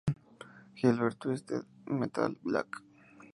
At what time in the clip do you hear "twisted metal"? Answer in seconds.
1.19-2.35